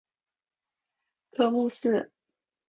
[1.31, 2.11] 科目四